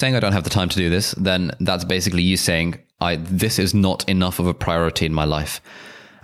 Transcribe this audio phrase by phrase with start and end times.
[0.00, 3.16] saying I don't have the time to do this, then that's basically you saying I
[3.16, 5.60] this is not enough of a priority in my life.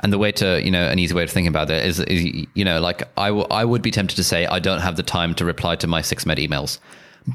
[0.00, 2.46] And the way to, you know, an easy way of thinking about it is, is
[2.54, 5.02] you know, like I, w- I would be tempted to say I don't have the
[5.02, 6.80] time to reply to my SixMed emails.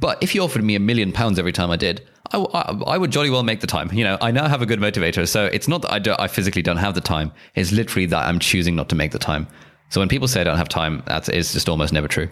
[0.02, 3.30] But if you offered me a million pounds every time I did, I, would jolly
[3.30, 3.90] well make the time.
[3.94, 5.26] You know, I now have a good motivator.
[5.26, 7.32] So it's not that I, don't, I physically don't have the time.
[7.56, 9.48] It's literally that I'm choosing not to make the time.
[9.90, 12.28] So when people say I don't have time, that's it's just almost never true.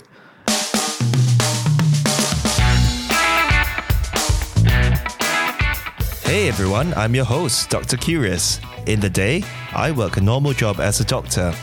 [6.35, 7.95] Hey everyone, I'm your host, Dr.
[7.95, 8.59] Curious.
[8.87, 11.53] In the day, I work a normal job as a doctor.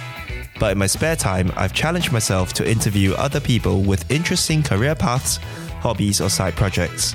[0.59, 4.95] But in my spare time, I've challenged myself to interview other people with interesting career
[4.95, 5.37] paths,
[5.83, 7.15] hobbies, or side projects.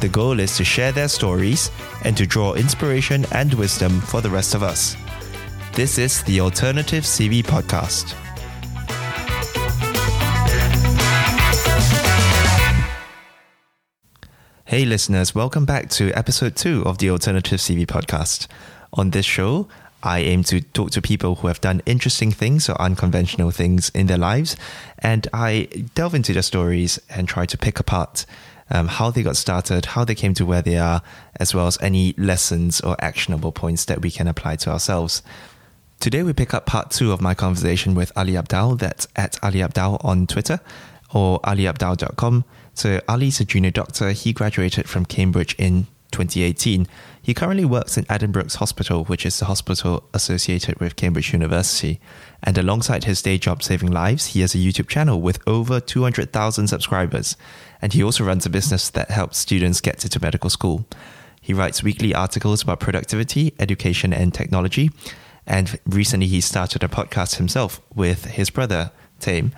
[0.00, 1.70] The goal is to share their stories
[2.04, 4.96] and to draw inspiration and wisdom for the rest of us.
[5.74, 8.14] This is the Alternative CV Podcast.
[14.68, 18.46] Hey, listeners, welcome back to episode two of the Alternative CV podcast.
[18.92, 19.66] On this show,
[20.02, 24.08] I aim to talk to people who have done interesting things or unconventional things in
[24.08, 24.58] their lives,
[24.98, 28.26] and I delve into their stories and try to pick apart
[28.68, 31.00] um, how they got started, how they came to where they are,
[31.36, 35.22] as well as any lessons or actionable points that we can apply to ourselves.
[35.98, 39.60] Today, we pick up part two of my conversation with Ali Abdaal, that's at Ali
[39.60, 40.60] Abdaal on Twitter
[41.12, 42.44] or aliabdaal.com.
[42.78, 44.12] So Ali's a junior doctor.
[44.12, 46.86] He graduated from Cambridge in 2018.
[47.20, 51.98] He currently works in Addenbrooke's Hospital, which is the hospital associated with Cambridge University.
[52.40, 56.68] And alongside his day job saving lives, he has a YouTube channel with over 200,000
[56.68, 57.36] subscribers.
[57.82, 60.86] And he also runs a business that helps students get into medical school.
[61.40, 64.92] He writes weekly articles about productivity, education, and technology.
[65.48, 69.50] And recently, he started a podcast himself with his brother, Tame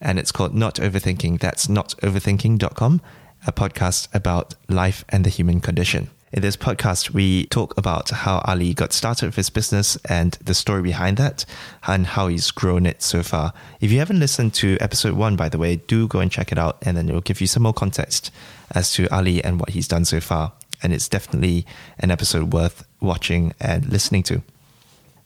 [0.00, 1.40] and it's called Not Overthinking.
[1.40, 3.00] That's notoverthinking.com,
[3.46, 6.10] a podcast about life and the human condition.
[6.32, 10.54] In this podcast, we talk about how Ali got started with his business and the
[10.54, 11.44] story behind that,
[11.86, 13.52] and how he's grown it so far.
[13.80, 16.58] If you haven't listened to episode one, by the way, do go and check it
[16.58, 18.32] out, and then it will give you some more context
[18.72, 20.52] as to Ali and what he's done so far.
[20.82, 21.64] And it's definitely
[21.98, 24.42] an episode worth watching and listening to.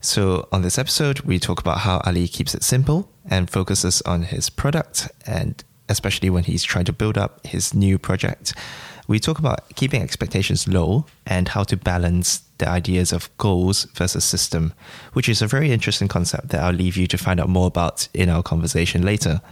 [0.03, 4.23] So, on this episode, we talk about how Ali keeps it simple and focuses on
[4.23, 8.55] his product, and especially when he's trying to build up his new project.
[9.09, 14.25] We talk about keeping expectations low and how to balance the ideas of goals versus
[14.25, 14.73] system,
[15.13, 18.09] which is a very interesting concept that I'll leave you to find out more about
[18.15, 19.43] in our conversation later.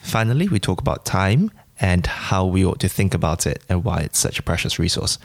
[0.00, 4.00] Finally, we talk about time and how we ought to think about it and why
[4.00, 5.18] it's such a precious resource.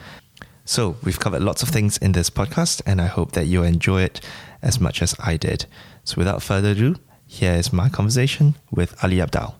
[0.65, 4.03] So, we've covered lots of things in this podcast, and I hope that you enjoy
[4.03, 4.21] it
[4.63, 5.65] as much as I did.
[6.03, 6.95] So, without further ado,
[7.27, 9.55] here is my conversation with Ali Abdaal.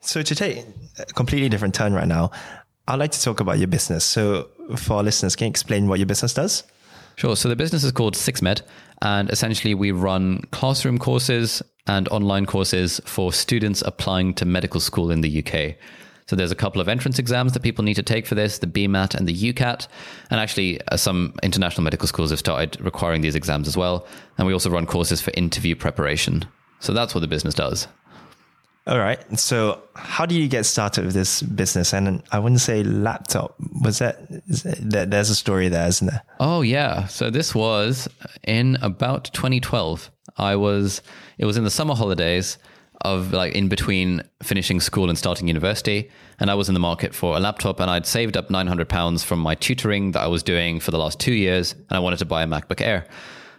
[0.00, 0.64] So, to take
[0.98, 2.32] a completely different turn right now,
[2.88, 4.04] I'd like to talk about your business.
[4.04, 6.64] So, for our listeners, can you explain what your business does?
[7.16, 7.36] Sure.
[7.36, 8.62] So, the business is called SixMed,
[9.00, 15.10] and essentially, we run classroom courses and online courses for students applying to medical school
[15.10, 15.76] in the UK.
[16.26, 18.66] So there's a couple of entrance exams that people need to take for this, the
[18.66, 19.86] BMAT and the UCAT.
[20.30, 24.06] And actually, uh, some international medical schools have started requiring these exams as well.
[24.38, 26.44] And we also run courses for interview preparation.
[26.80, 27.88] So that's what the business does.
[28.84, 29.20] All right.
[29.38, 31.92] So, how do you get started with this business?
[31.92, 33.54] And I wouldn't say laptop.
[33.80, 34.28] Was that,
[34.90, 36.22] that there's a story there, isn't there?
[36.40, 37.06] Oh yeah.
[37.06, 38.08] So this was
[38.42, 40.10] in about 2012.
[40.36, 41.00] I was.
[41.38, 42.58] It was in the summer holidays
[43.02, 46.10] of like in between finishing school and starting university.
[46.40, 49.22] And I was in the market for a laptop and I'd saved up 900 pounds
[49.22, 51.72] from my tutoring that I was doing for the last two years.
[51.72, 53.06] And I wanted to buy a MacBook Air.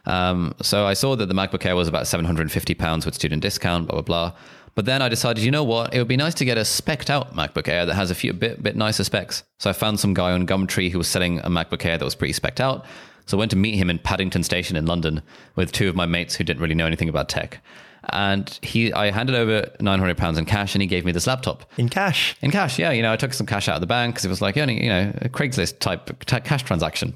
[0.05, 3.87] Um, so I saw that the MacBook Air was about 750 pounds with student discount,
[3.87, 4.37] blah, blah, blah.
[4.75, 5.93] But then I decided, you know what?
[5.93, 8.33] It would be nice to get a specced out MacBook Air that has a few
[8.33, 9.43] bit, bit nicer specs.
[9.59, 12.15] So I found some guy on Gumtree who was selling a MacBook Air that was
[12.15, 12.85] pretty specced out.
[13.25, 15.21] So I went to meet him in Paddington Station in London
[15.55, 17.61] with two of my mates who didn't really know anything about tech
[18.09, 21.65] and he I handed over 900 pounds in cash and he gave me this laptop.
[21.77, 22.35] In cash?
[22.41, 22.91] In cash yeah.
[22.91, 24.65] You know I took some cash out of the bank because it was like you
[24.65, 27.13] know a Craigslist type t- cash transaction.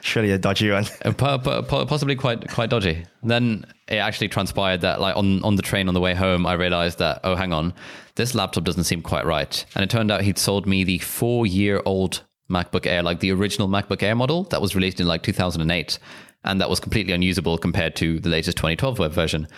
[0.00, 0.84] Surely a dodgy one.
[1.04, 3.06] Uh, possibly quite quite dodgy.
[3.22, 6.54] Then it actually transpired that like on on the train on the way home I
[6.54, 7.72] realized that oh hang on
[8.16, 9.64] this laptop doesn't seem quite right.
[9.74, 13.32] And it turned out he'd sold me the 4 year old MacBook Air like the
[13.32, 15.98] original MacBook Air model that was released in like 2008
[16.44, 19.48] and that was completely unusable compared to the latest 2012 web version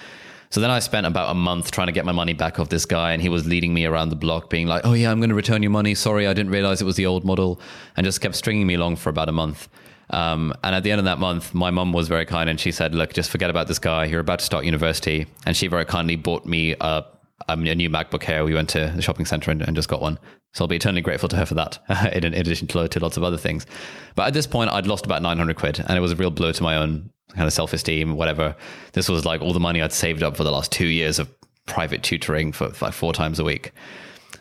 [0.56, 2.87] so then I spent about a month trying to get my money back off this
[2.87, 5.29] guy, and he was leading me around the block, being like, "Oh yeah, I'm going
[5.29, 5.94] to return your money.
[5.94, 7.61] Sorry, I didn't realize it was the old model,"
[7.94, 9.69] and just kept stringing me along for about a month.
[10.08, 12.73] Um, and at the end of that month, my mum was very kind, and she
[12.73, 14.06] said, "Look, just forget about this guy.
[14.06, 17.05] You're about to start university," and she very kindly bought me a
[17.49, 18.44] um, a new MacBook Air.
[18.44, 20.19] We went to the shopping center and, and just got one.
[20.53, 21.79] So I'll be eternally grateful to her for that,
[22.12, 23.67] in, in addition to, to lots of other things.
[24.15, 26.53] But at this point, I'd lost about 900 quid, and it was a real blow
[26.53, 28.56] to my own kind of self esteem, whatever.
[28.93, 31.31] This was like all the money I'd saved up for the last two years of
[31.67, 33.73] private tutoring for like four times a week.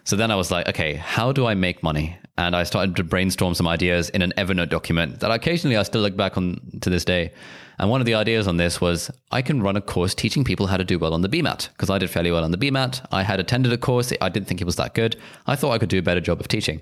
[0.06, 2.18] So then I was like, okay, how do I make money?
[2.38, 6.01] And I started to brainstorm some ideas in an Evernote document that occasionally I still
[6.01, 7.33] look back on to this day.
[7.77, 10.68] And one of the ideas on this was I can run a course teaching people
[10.68, 13.06] how to do well on the BMAT because I did fairly well on the BMAT.
[13.12, 14.13] I had attended a course.
[14.22, 15.18] I didn't think it was that good.
[15.45, 16.81] I thought I could do a better job of teaching.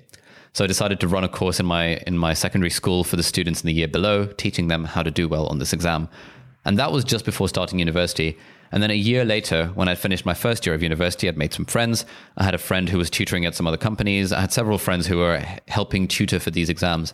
[0.54, 3.24] So I decided to run a course in my in my secondary school for the
[3.24, 6.10] students in the year below, teaching them how to do well on this exam.
[6.64, 8.38] And that was just before starting university.
[8.72, 11.54] And then a year later, when I'd finished my first year of university, I'd made
[11.54, 12.06] some friends.
[12.38, 14.32] I had a friend who was tutoring at some other companies.
[14.32, 17.14] I had several friends who were helping tutor for these exams.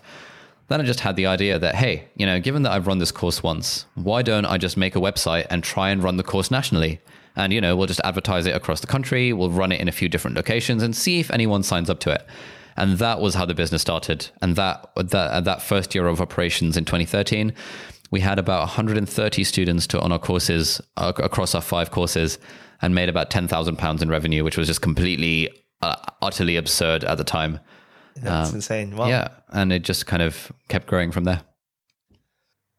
[0.69, 3.11] Then I just had the idea that, hey, you know, given that I've run this
[3.11, 6.51] course once, why don't I just make a website and try and run the course
[6.51, 7.01] nationally?
[7.35, 9.33] And, you know, we'll just advertise it across the country.
[9.33, 12.11] We'll run it in a few different locations and see if anyone signs up to
[12.11, 12.25] it.
[12.77, 14.29] And that was how the business started.
[14.41, 17.51] And that, that, that first year of operations in 2013,
[18.11, 22.37] we had about 130 students to, on our courses uh, across our five courses
[22.81, 25.49] and made about 10,000 pounds in revenue, which was just completely,
[25.81, 27.59] uh, utterly absurd at the time.
[28.21, 28.95] That's um, insane.
[28.95, 29.07] Wow.
[29.07, 29.29] Yeah.
[29.49, 31.41] And it just kind of kept growing from there.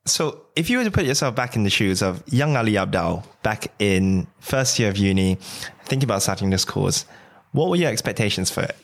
[0.07, 3.25] So, if you were to put yourself back in the shoes of young Ali Abdaal
[3.43, 5.37] back in first year of uni,
[5.85, 7.05] thinking about starting this course,
[7.53, 8.77] what were your expectations for it?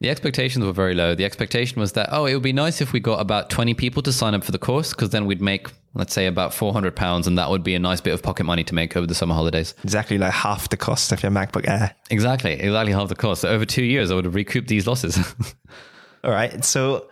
[0.00, 1.14] The expectations were very low.
[1.14, 4.02] The expectation was that, oh, it would be nice if we got about 20 people
[4.02, 7.26] to sign up for the course because then we'd make, let's say, about 400 pounds
[7.26, 9.34] and that would be a nice bit of pocket money to make over the summer
[9.34, 9.74] holidays.
[9.82, 11.94] Exactly like half the cost of your MacBook Air.
[12.10, 12.52] Exactly.
[12.52, 13.42] Exactly half the cost.
[13.42, 15.18] So over two years, I would have recouped these losses.
[16.24, 16.64] All right.
[16.64, 17.08] So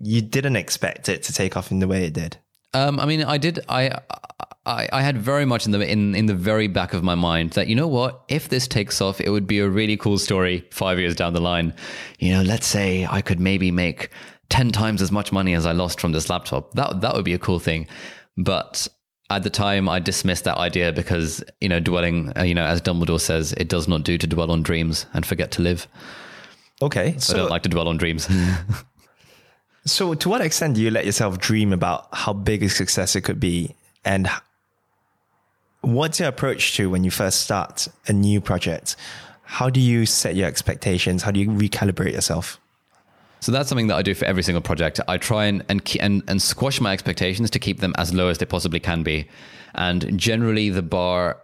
[0.00, 2.36] you didn't expect it to take off in the way it did.
[2.72, 3.60] Um, I mean, I did.
[3.68, 3.98] I
[4.66, 7.52] I, I had very much in the in, in the very back of my mind
[7.52, 10.66] that you know what, if this takes off, it would be a really cool story
[10.70, 11.72] five years down the line.
[12.18, 14.10] You know, let's say I could maybe make
[14.50, 16.72] ten times as much money as I lost from this laptop.
[16.74, 17.86] That that would be a cool thing.
[18.36, 18.86] But
[19.30, 22.82] at the time, I dismissed that idea because you know, dwelling, uh, you know, as
[22.82, 25.86] Dumbledore says, it does not do to dwell on dreams and forget to live.
[26.82, 28.28] Okay, so I don't like to dwell on dreams.
[29.84, 33.22] so, to what extent do you let yourself dream about how big a success it
[33.22, 34.28] could be, and
[35.82, 38.96] what's your approach to when you first start a new project?
[39.44, 41.22] How do you set your expectations?
[41.22, 42.60] How do you recalibrate yourself?
[43.40, 45.00] So that's something that I do for every single project.
[45.08, 48.38] I try and and and, and squash my expectations to keep them as low as
[48.38, 49.26] they possibly can be.
[49.74, 51.38] And generally, the bar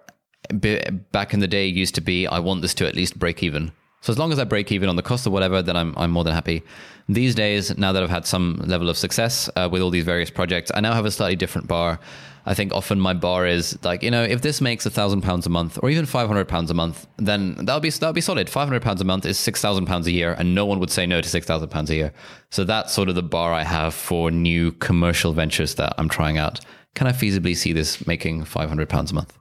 [1.12, 3.72] back in the day used to be I want this to at least break even.
[4.02, 6.10] So as long as I break even on the cost of whatever, then I'm I'm
[6.10, 6.62] more than happy.
[7.08, 10.30] These days, now that I've had some level of success uh, with all these various
[10.30, 11.98] projects, I now have a slightly different bar.
[12.48, 15.46] I think often my bar is like, you know, if this makes a thousand pounds
[15.46, 18.48] a month or even five hundred pounds a month, then that'll be that'll be solid.
[18.48, 20.90] Five hundred pounds a month is six thousand pounds a year, and no one would
[20.90, 22.12] say no to six thousand pounds a year.
[22.50, 26.38] So that's sort of the bar I have for new commercial ventures that I'm trying
[26.38, 26.60] out.
[26.94, 29.36] Can I feasibly see this making five hundred pounds a month?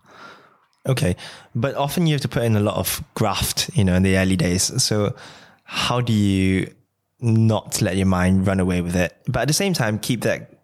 [0.87, 1.15] Okay,
[1.53, 4.17] but often you have to put in a lot of graft, you know, in the
[4.17, 4.83] early days.
[4.83, 5.15] So
[5.63, 6.73] how do you
[7.21, 10.54] not let your mind run away with it, but at the same time keep that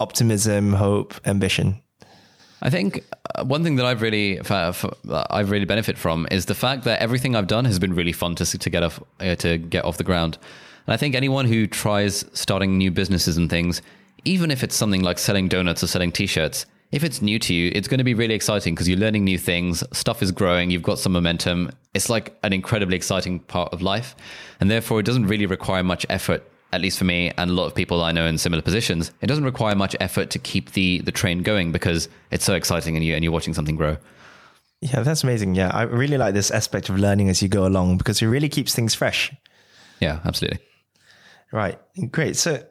[0.00, 1.80] optimism, hope, ambition?
[2.62, 3.04] I think
[3.34, 7.34] uh, one thing that I've really I've really benefit from is the fact that everything
[7.34, 10.04] I've done has been really fun to to get off uh, to get off the
[10.04, 10.38] ground.
[10.86, 13.80] And I think anyone who tries starting new businesses and things,
[14.24, 17.70] even if it's something like selling donuts or selling t-shirts, if it's new to you,
[17.74, 20.82] it's going to be really exciting because you're learning new things, stuff is growing, you've
[20.82, 21.70] got some momentum.
[21.94, 24.16] It's like an incredibly exciting part of life.
[24.58, 27.66] And therefore, it doesn't really require much effort at least for me and a lot
[27.66, 31.00] of people I know in similar positions, it doesn't require much effort to keep the
[31.00, 33.96] the train going because it's so exciting and you and you're watching something grow.
[34.80, 35.54] Yeah, that's amazing.
[35.54, 38.48] Yeah, I really like this aspect of learning as you go along because it really
[38.48, 39.32] keeps things fresh.
[40.00, 40.60] Yeah, absolutely.
[41.52, 41.78] Right,
[42.10, 42.36] great.
[42.36, 42.64] So,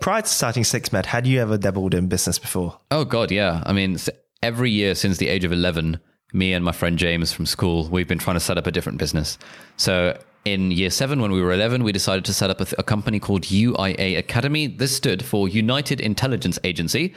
[0.00, 2.78] prior to starting SixMed, had you ever dabbled in business before?
[2.90, 3.62] Oh God, yeah.
[3.66, 3.98] I mean,
[4.42, 6.00] every year since the age of eleven,
[6.32, 8.98] me and my friend James from school, we've been trying to set up a different
[8.98, 9.36] business.
[9.76, 12.74] So in year seven, when we were 11, we decided to set up a, th-
[12.78, 14.66] a company called UIA Academy.
[14.66, 17.14] This stood for United Intelligence Agency.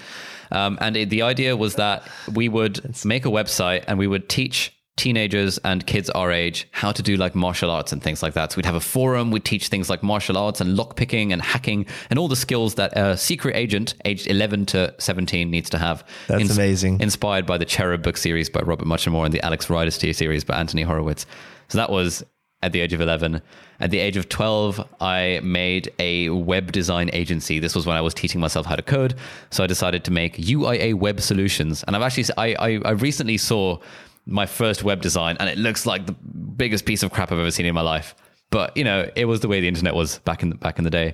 [0.51, 4.29] Um, and it, the idea was that we would make a website and we would
[4.29, 8.33] teach teenagers and kids our age how to do like martial arts and things like
[8.33, 8.51] that.
[8.51, 11.85] So we'd have a forum, we'd teach things like martial arts and lockpicking and hacking
[12.09, 16.05] and all the skills that a secret agent aged 11 to 17 needs to have.
[16.27, 17.01] That's Ins- amazing.
[17.01, 20.57] Inspired by the Cherub book series by Robert Muchamore and the Alex Rider series by
[20.57, 21.25] Anthony Horowitz.
[21.67, 22.23] So that was
[22.65, 23.41] at the age of 11.
[23.79, 27.59] At the age of 12, I made a web design agency.
[27.59, 29.13] This was when I was teaching myself how to code.
[29.51, 31.83] So I decided to make UIA web solutions.
[31.85, 33.77] And I've actually, I, I, I recently saw
[34.25, 37.51] my first web design, and it looks like the biggest piece of crap I've ever
[37.51, 38.15] seen in my life.
[38.49, 40.83] But you know, it was the way the internet was back in the, back in
[40.83, 41.13] the day.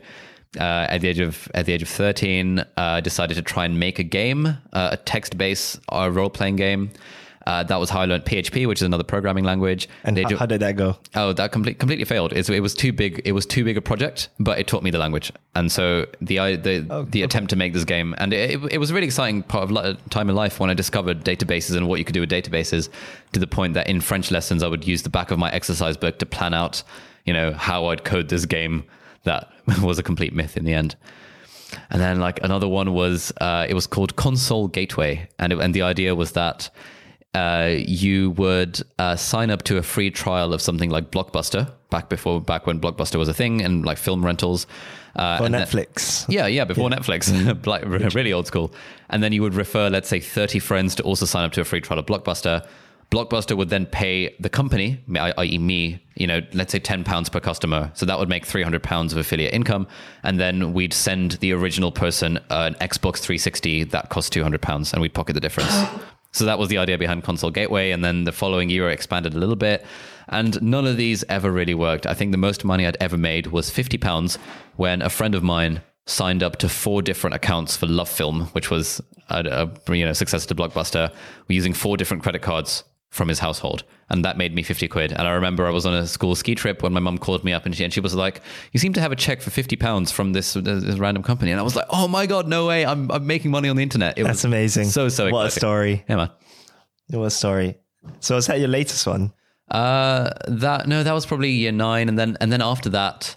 [0.58, 3.66] Uh, at the age of at the age of thirteen, uh, I decided to try
[3.66, 6.92] and make a game, uh, a text based uh, role playing game.
[7.52, 9.90] Uh, that was how I learned PHP, which is another programming language.
[10.06, 10.98] And At the age how, of- how did that go?
[11.16, 12.32] Oh, that complete, completely failed.
[12.32, 13.22] It's, it was too big.
[13.26, 16.38] It was too big a project, but it taught me the language, and so the
[16.56, 19.64] the the attempt to make this game, and it, it was a really exciting part
[19.66, 22.32] of li- time in life when I discovered databases and what you could do with
[22.32, 22.88] databases.
[23.34, 25.98] To the point that in French lessons, I would use the back of my exercise
[25.98, 26.84] book to plan out,
[27.26, 28.84] you know, how I'd code this game.
[29.24, 30.96] That was a complete myth in the end.
[31.90, 35.74] And then like another one was uh, it was called Console Gateway, and it, and
[35.74, 36.70] the idea was that
[37.34, 42.10] uh, you would uh, sign up to a free trial of something like Blockbuster back
[42.10, 44.68] before back when Blockbuster was a thing and like film rentals.
[45.16, 46.26] Uh, For and then- Netflix.
[46.30, 47.84] yeah, yeah, before Netflix, like
[48.14, 48.74] really old school.
[49.10, 51.66] And then you would refer, let's say, 30 friends to also sign up to a
[51.66, 52.66] free trial of Blockbuster.
[53.12, 57.42] Blockbuster would then pay the company, i.e., me, you know, let's say 10 pounds per
[57.42, 57.92] customer.
[57.94, 59.86] So that would make 300 pounds of affiliate income.
[60.24, 65.02] And then we'd send the original person an Xbox 360 that costs 200 pounds and
[65.02, 65.74] we'd pocket the difference.
[66.32, 67.92] So that was the idea behind Console Gateway.
[67.92, 69.86] And then the following year, I expanded a little bit.
[70.30, 72.08] And none of these ever really worked.
[72.08, 74.38] I think the most money I'd ever made was 50 pounds
[74.78, 78.70] when a friend of mine signed up to four different accounts for Love Film, which
[78.70, 81.14] was a, a you know successor to Blockbuster,
[81.48, 85.12] using four different credit cards from his household, and that made me fifty quid.
[85.12, 87.54] And I remember I was on a school ski trip when my mum called me
[87.54, 88.42] up, and she and she was like,
[88.72, 91.60] "You seem to have a check for fifty pounds from this, this random company," and
[91.60, 92.86] I was like, "Oh my god, no way!
[92.86, 94.86] I'm I'm making money on the internet." It That's was amazing.
[94.86, 96.04] So so What a story.
[96.10, 96.30] Yeah, man.
[97.10, 97.78] What a story.
[98.20, 99.34] So is that your latest one?
[99.70, 103.36] Uh, that no, that was probably year nine, and then and then after that,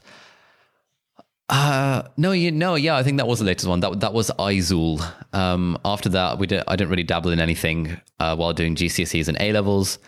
[1.48, 3.80] uh, no, you no, yeah, I think that was the latest one.
[3.80, 5.04] That that was Izul.
[5.34, 6.62] Um, after that, we did.
[6.66, 9.98] I didn't really dabble in anything uh, while doing GCSEs and A levels,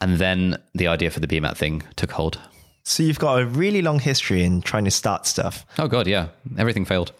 [0.00, 2.40] and then the idea for the BMAT thing took hold.
[2.82, 5.66] So you've got a really long history in trying to start stuff.
[5.78, 7.12] Oh god, yeah, everything failed.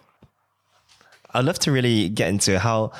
[1.34, 2.92] I'd love to really get into how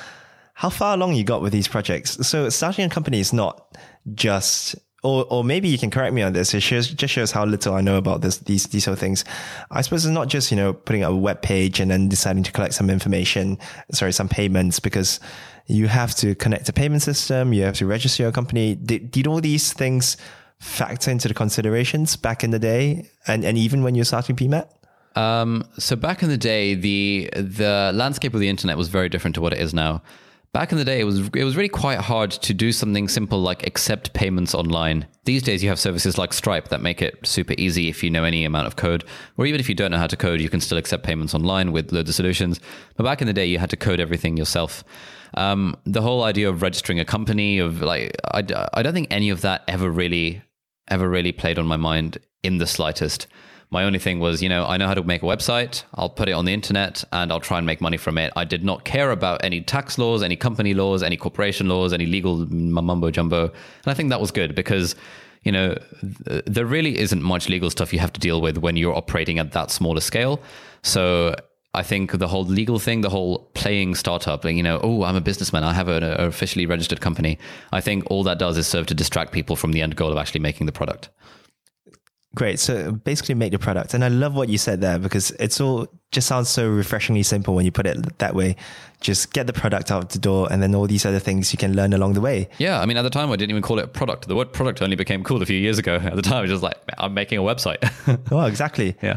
[0.53, 2.27] how far along you got with these projects.
[2.27, 3.77] So starting a company is not
[4.15, 4.75] just
[5.07, 6.53] or or maybe you can correct me on this.
[6.55, 9.25] It shows, just shows how little I know about this these these sort of things.
[9.71, 12.43] I suppose it's not just, you know, putting up a web page and then deciding
[12.43, 13.59] to collect some information,
[13.93, 15.21] sorry, some payments because
[15.67, 18.75] you have to connect a payment system, you have to register your company.
[18.75, 20.17] Did, did all these things
[20.59, 24.69] factor into the considerations back in the day and, and even when you're starting BMAT?
[25.17, 29.35] Um, so back in the day, the the landscape of the internet was very different
[29.37, 30.03] to what it is now.
[30.57, 33.43] Back in the day, it was it was really quite hard to do something simple
[33.43, 35.07] like accept payments online.
[35.27, 38.25] These days, you have services like Stripe that make it super easy if you know
[38.25, 39.05] any amount of code,
[39.37, 41.73] or even if you don't know how to code, you can still accept payments online
[41.73, 42.59] with loads of solutions.
[42.97, 44.83] But back in the day, you had to code everything yourself.
[45.35, 49.29] Um, the whole idea of registering a company, of like, I, I don't think any
[49.29, 50.41] of that ever really
[50.89, 53.27] ever really played on my mind in the slightest.
[53.71, 55.83] My only thing was, you know, I know how to make a website.
[55.95, 58.33] I'll put it on the internet and I'll try and make money from it.
[58.37, 62.07] I did not care about any tax laws, any company laws, any corporation laws, any
[62.07, 63.47] legal mumbo jumbo.
[63.47, 64.95] And I think that was good because,
[65.43, 65.77] you know,
[66.29, 69.41] th- there really isn't much legal stuff you have to deal with when you're operating
[69.41, 70.41] at that smaller scale.
[70.83, 71.35] So
[71.75, 75.17] I think the whole legal thing, the whole playing startup, like, you know, oh, I'm
[75.17, 77.39] a businessman, I have an officially registered company.
[77.73, 80.19] I think all that does is serve to distract people from the end goal of
[80.19, 81.11] actually making the product.
[82.37, 82.61] Great.
[82.61, 83.95] So basically make the product.
[83.95, 87.55] And I love what you said there because it's all just sounds so refreshingly simple
[87.55, 88.57] when you put it that way.
[89.01, 91.75] Just get the product out the door and then all these other things you can
[91.75, 92.51] learn along the way.
[92.59, 94.29] Yeah, I mean, at the time, I didn't even call it a product.
[94.29, 95.97] The word product only became cool a few years ago.
[95.97, 97.83] At the time, I was just like, I'm making a website.
[98.31, 98.97] Oh, exactly.
[99.03, 99.17] yeah.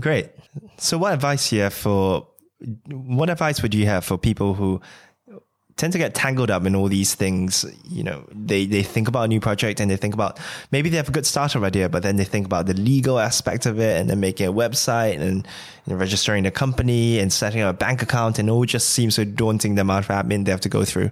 [0.00, 0.30] Great.
[0.78, 2.26] So what advice you have for
[2.90, 4.80] what advice would you have for people who
[5.76, 7.64] tend to get tangled up in all these things?
[7.88, 10.38] You know, they, they think about a new project and they think about
[10.70, 13.66] maybe they have a good startup idea, but then they think about the legal aspect
[13.66, 15.46] of it and then making a website and
[15.86, 18.90] you know, registering a company and setting up a bank account and it all just
[18.90, 21.10] seems so daunting the amount of admin they have to go through.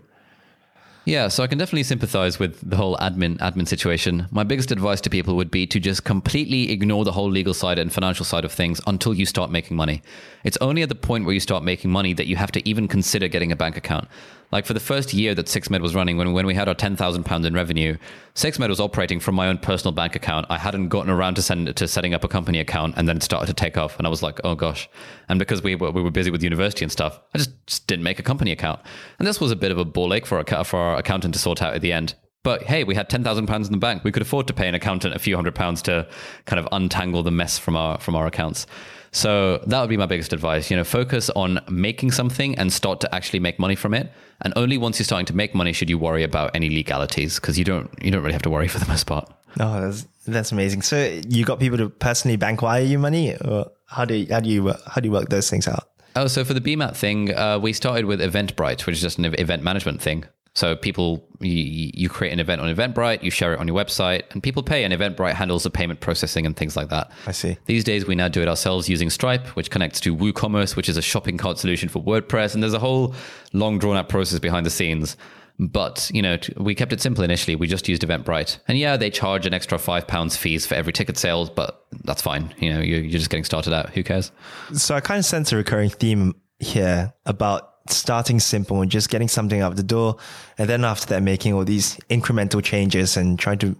[1.04, 4.28] Yeah, so I can definitely sympathize with the whole admin admin situation.
[4.30, 7.78] My biggest advice to people would be to just completely ignore the whole legal side
[7.78, 10.00] and financial side of things until you start making money.
[10.44, 12.86] It's only at the point where you start making money that you have to even
[12.86, 14.06] consider getting a bank account.
[14.52, 17.46] Like for the first year that SixMed was running, when, when we had our £10,000
[17.46, 17.96] in revenue,
[18.34, 20.46] SixMed was operating from my own personal bank account.
[20.50, 23.22] I hadn't gotten around to, send, to setting up a company account and then it
[23.22, 23.96] started to take off.
[23.96, 24.90] And I was like, oh gosh.
[25.30, 28.02] And because we were, we were busy with university and stuff, I just, just didn't
[28.02, 28.80] make a company account.
[29.18, 31.40] And this was a bit of a ball ache for our, for our accountant to
[31.40, 32.14] sort out at the end.
[32.42, 34.02] But hey, we had ten thousand pounds in the bank.
[34.02, 36.08] We could afford to pay an accountant a few hundred pounds to
[36.44, 38.66] kind of untangle the mess from our from our accounts.
[39.12, 40.70] So that would be my biggest advice.
[40.70, 44.10] You know, focus on making something and start to actually make money from it.
[44.40, 47.58] And only once you're starting to make money should you worry about any legalities because
[47.58, 49.32] you don't you don't really have to worry for the most part.
[49.60, 50.82] Oh, that's that's amazing.
[50.82, 54.40] So you got people to personally bank wire you money, or how do you, how
[54.40, 55.88] do you how do you work those things out?
[56.16, 59.26] Oh, so for the BMAT thing, uh, we started with Eventbrite, which is just an
[59.38, 60.24] event management thing.
[60.54, 64.24] So people, you, you, create an event on Eventbrite, you share it on your website,
[64.32, 67.10] and people pay, and Eventbrite handles the payment processing and things like that.
[67.26, 67.56] I see.
[67.64, 70.98] These days, we now do it ourselves using Stripe, which connects to WooCommerce, which is
[70.98, 73.14] a shopping cart solution for WordPress, and there's a whole
[73.54, 75.16] long drawn out process behind the scenes.
[75.58, 77.56] But you know, we kept it simple initially.
[77.56, 80.92] We just used Eventbrite, and yeah, they charge an extra five pounds fees for every
[80.92, 82.54] ticket sales, but that's fine.
[82.58, 83.90] You know, you're, you're just getting started out.
[83.90, 84.32] Who cares?
[84.74, 89.28] So I kind of sense a recurring theme here about starting simple and just getting
[89.28, 90.16] something out the door.
[90.58, 93.76] And then after that, making all these incremental changes and trying to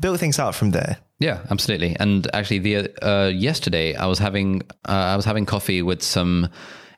[0.00, 0.98] build things out from there.
[1.18, 1.96] Yeah, absolutely.
[1.98, 6.48] And actually, the uh, yesterday I was having uh, I was having coffee with some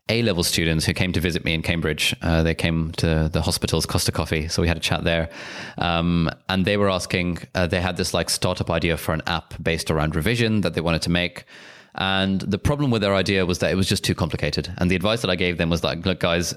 [0.08, 2.16] A level students who came to visit me in Cambridge.
[2.22, 5.28] Uh, they came to the hospital's Costa Coffee, so we had a chat there.
[5.76, 9.54] Um, and they were asking, uh, they had this like startup idea for an app
[9.62, 11.44] based around revision that they wanted to make.
[11.94, 14.72] And the problem with their idea was that it was just too complicated.
[14.78, 16.54] And the advice that I gave them was like, look, guys,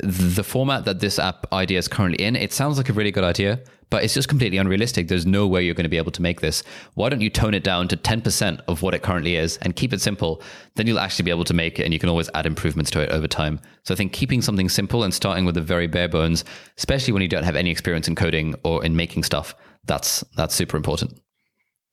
[0.00, 3.24] the format that this app idea is currently in, it sounds like a really good
[3.24, 3.60] idea,
[3.90, 5.06] but it's just completely unrealistic.
[5.06, 6.64] There's no way you're going to be able to make this.
[6.94, 9.92] Why don't you tone it down to 10% of what it currently is and keep
[9.92, 10.42] it simple?
[10.74, 13.00] Then you'll actually be able to make it and you can always add improvements to
[13.00, 13.60] it over time.
[13.84, 16.44] So I think keeping something simple and starting with the very bare bones,
[16.78, 20.54] especially when you don't have any experience in coding or in making stuff, that's that's
[20.54, 21.20] super important.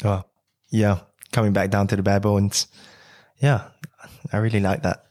[0.04, 0.24] Oh,
[0.72, 1.00] yeah
[1.32, 2.68] coming back down to the bare bones.
[3.38, 3.70] Yeah,
[4.32, 5.06] I really like that.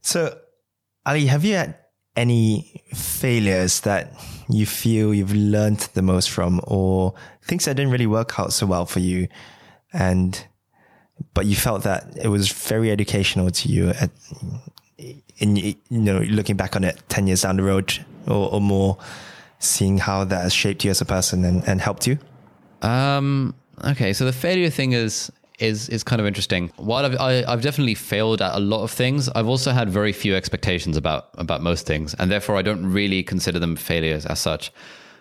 [0.00, 0.38] So,
[1.04, 1.76] Ali, have you had
[2.16, 4.12] any failures that
[4.48, 8.66] you feel you've learned the most from, or things that didn't really work out so
[8.66, 9.28] well for you,
[9.92, 10.46] and
[11.34, 14.10] but you felt that it was very educational to you at,
[15.38, 18.98] in you know looking back on it 10 years down the road or, or more
[19.58, 22.18] seeing how that has shaped you as a person and, and helped you
[22.82, 26.70] um Okay, so the failure thing is is is kind of interesting.
[26.76, 29.72] While I've I, have i have definitely failed at a lot of things, I've also
[29.72, 33.76] had very few expectations about about most things, and therefore I don't really consider them
[33.76, 34.72] failures as such.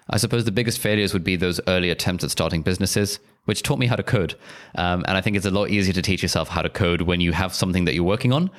[0.10, 3.78] I suppose the biggest failures would be those early attempts at starting businesses, which taught
[3.78, 4.36] me how to code.
[4.76, 7.20] Um, and I think it's a lot easier to teach yourself how to code when
[7.20, 8.50] you have something that you're working on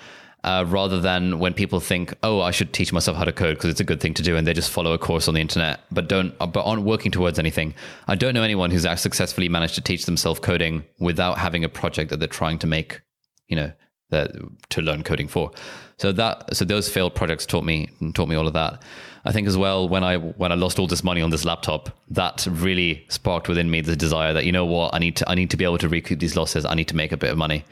[0.44, 3.70] uh, rather than when people think, "Oh, I should teach myself how to code because
[3.70, 5.81] it's a good thing to do," and they just follow a course on the internet,
[5.90, 7.74] but don't, uh, but aren't working towards anything.
[8.07, 12.11] I don't know anyone who's successfully managed to teach themselves coding without having a project
[12.11, 13.01] that they're trying to make,
[13.48, 13.72] you know,
[14.11, 14.31] that,
[14.70, 15.51] to learn coding for.
[15.98, 18.83] So that, so those failed projects taught me taught me all of that.
[19.24, 21.90] I think as well when I when I lost all this money on this laptop,
[22.11, 25.35] that really sparked within me the desire that you know what I need to I
[25.35, 26.64] need to be able to recoup these losses.
[26.64, 27.64] I need to make a bit of money.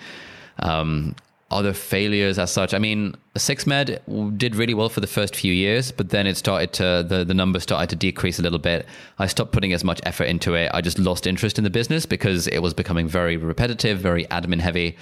[0.58, 1.14] Um,
[1.50, 2.74] other failures as such.
[2.74, 6.72] I mean, SixMed did really well for the first few years, but then it started
[6.74, 8.86] to the the numbers started to decrease a little bit.
[9.18, 10.70] I stopped putting as much effort into it.
[10.74, 14.60] I just lost interest in the business because it was becoming very repetitive, very admin
[14.60, 14.96] heavy.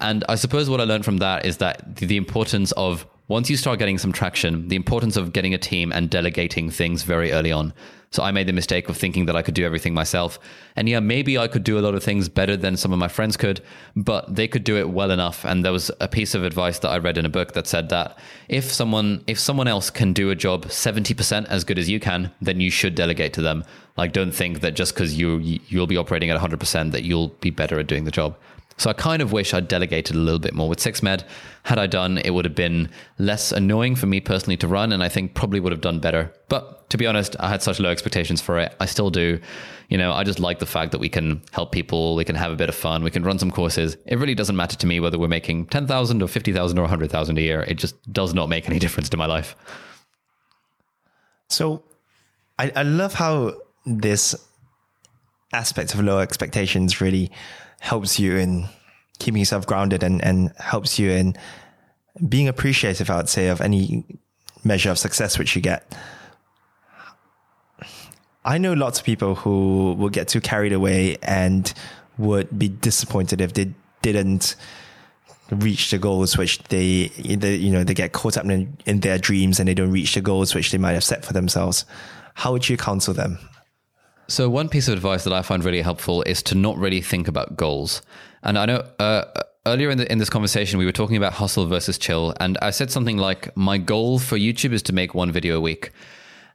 [0.00, 3.50] And I suppose what I learned from that is that the, the importance of once
[3.50, 7.32] you start getting some traction, the importance of getting a team and delegating things very
[7.32, 7.72] early on.
[8.10, 10.38] So I made the mistake of thinking that I could do everything myself.
[10.76, 13.08] And yeah, maybe I could do a lot of things better than some of my
[13.08, 13.60] friends could,
[13.96, 15.44] but they could do it well enough.
[15.44, 17.88] And there was a piece of advice that I read in a book that said
[17.88, 18.16] that
[18.48, 22.30] if someone if someone else can do a job 70% as good as you can,
[22.40, 23.64] then you should delegate to them.
[23.96, 27.50] Like don't think that just cuz you you'll be operating at 100% that you'll be
[27.50, 28.36] better at doing the job.
[28.78, 31.24] So I kind of wish I'd delegated a little bit more with SixMed.
[31.62, 35.02] Had I done, it would have been less annoying for me personally to run, and
[35.02, 36.32] I think probably would have done better.
[36.48, 38.74] But to be honest, I had such low expectations for it.
[38.78, 39.40] I still do.
[39.88, 42.52] You know, I just like the fact that we can help people, we can have
[42.52, 43.96] a bit of fun, we can run some courses.
[44.06, 47.40] It really doesn't matter to me whether we're making 10,000 or 50,000 or 100,000 a
[47.40, 47.62] year.
[47.62, 49.56] It just does not make any difference to my life.
[51.48, 51.84] So
[52.58, 53.54] I, I love how
[53.86, 54.34] this
[55.52, 57.30] aspect of low expectations really
[57.80, 58.68] helps you in
[59.18, 61.36] keeping yourself grounded and, and helps you in
[62.28, 64.04] being appreciative, I would say, of any
[64.64, 65.94] measure of success which you get.
[68.44, 71.72] I know lots of people who will get too carried away and
[72.16, 74.54] would be disappointed if they didn't
[75.50, 79.18] reach the goals which they, they you know they get caught up in, in their
[79.18, 81.84] dreams and they don't reach the goals which they might have set for themselves.
[82.34, 83.38] How would you counsel them?
[84.28, 87.28] So, one piece of advice that I find really helpful is to not really think
[87.28, 88.02] about goals.
[88.42, 89.24] And I know uh,
[89.66, 92.34] earlier in, the, in this conversation, we were talking about hustle versus chill.
[92.40, 95.60] And I said something like, My goal for YouTube is to make one video a
[95.60, 95.92] week.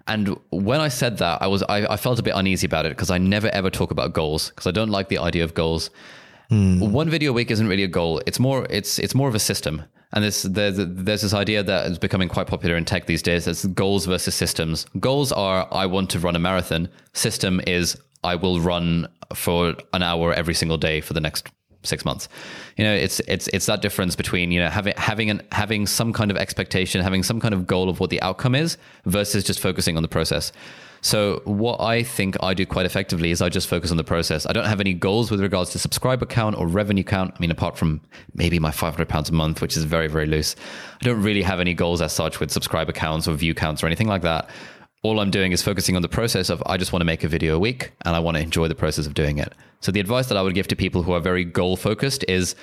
[0.07, 2.89] And when I said that, I was I, I felt a bit uneasy about it
[2.89, 5.89] because I never ever talk about goals because I don't like the idea of goals.
[6.91, 8.21] one video a week isn't really a goal.
[8.25, 9.84] It's more it's it's more of a system.
[10.13, 13.47] And this there's there's this idea that is becoming quite popular in tech these days.
[13.47, 14.86] It's goals versus systems.
[15.00, 16.89] Goals are I want to run a marathon.
[17.13, 21.50] System is I will run for an hour every single day for the next
[21.84, 22.28] six months.
[22.78, 26.13] You know, it's it's it's that difference between you know having having an having some
[26.13, 29.60] kind of expectation, having some kind of goal of what the outcome is, versus just
[29.60, 30.52] focusing on the process.
[31.01, 34.45] So what I think I do quite effectively is I just focus on the process.
[34.45, 37.33] I don't have any goals with regards to subscriber count or revenue count.
[37.35, 38.01] I mean, apart from
[38.35, 40.55] maybe my 500 pounds a month, which is very, very loose.
[41.01, 43.87] I don't really have any goals as such with subscriber counts or view counts or
[43.87, 44.49] anything like that.
[45.01, 47.27] All I'm doing is focusing on the process of I just want to make a
[47.27, 49.53] video a week and I want to enjoy the process of doing it.
[49.79, 52.55] So the advice that I would give to people who are very goal focused is,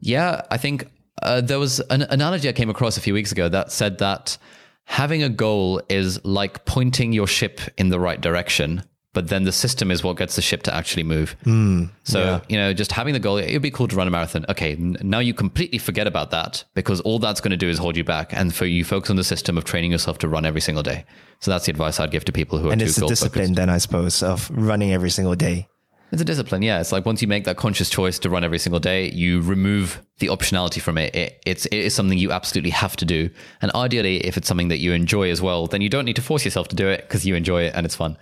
[0.00, 0.90] yeah, I think
[1.22, 4.36] uh, there was an analogy I came across a few weeks ago that said that
[4.84, 8.82] having a goal is like pointing your ship in the right direction
[9.14, 11.36] but then the system is what gets the ship to actually move.
[11.44, 12.40] Mm, so, yeah.
[12.48, 14.44] you know, just having the goal, it'd be cool to run a marathon.
[14.48, 17.78] Okay, n- now you completely forget about that because all that's going to do is
[17.78, 18.32] hold you back.
[18.34, 21.04] And for you focus on the system of training yourself to run every single day.
[21.40, 23.44] So that's the advice I'd give to people who are and too it's the discipline
[23.44, 23.54] focused.
[23.54, 25.68] then, I suppose, of running every single day.
[26.14, 26.78] It's a discipline, yeah.
[26.78, 30.00] It's like once you make that conscious choice to run every single day, you remove
[30.20, 31.12] the optionality from it.
[31.12, 33.30] it it's it is something you absolutely have to do.
[33.60, 36.22] And ideally, if it's something that you enjoy as well, then you don't need to
[36.22, 38.16] force yourself to do it because you enjoy it and it's fun.